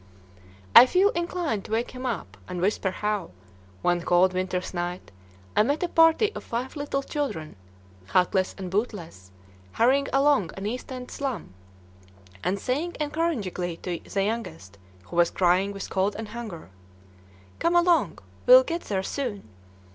I 0.75 0.87
feel 0.87 1.09
inclined 1.11 1.65
to 1.65 1.73
wake 1.73 1.91
him 1.91 2.07
up, 2.07 2.35
and 2.47 2.59
whisper 2.59 2.89
how, 2.89 3.29
one 3.83 4.01
cold 4.01 4.33
winter's 4.33 4.73
night, 4.73 5.11
I 5.55 5.61
met 5.61 5.83
a 5.83 5.87
party 5.87 6.33
of 6.33 6.43
five 6.43 6.75
little 6.75 7.03
children, 7.03 7.55
hatless 8.07 8.55
and 8.57 8.71
bootless, 8.71 9.29
hurrying 9.73 10.07
along 10.11 10.53
an 10.57 10.65
East 10.65 10.91
end 10.91 11.11
slum, 11.11 11.53
and 12.43 12.59
saying 12.59 12.97
encouragingly 12.99 13.77
to 13.83 13.99
the 13.99 14.23
youngest, 14.23 14.79
who 15.03 15.17
was 15.17 15.29
crying 15.29 15.71
with 15.71 15.87
cold 15.91 16.15
and 16.15 16.29
hunger, 16.29 16.71
'Come 17.59 17.75
along: 17.75 18.17
we'll 18.47 18.63
get 18.63 18.81
there 18.81 19.03
soon.' 19.03 19.47